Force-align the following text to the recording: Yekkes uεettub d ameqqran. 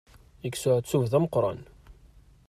Yekkes 0.43 0.63
uεettub 0.67 1.03
d 1.11 1.13
ameqqran. 1.17 1.59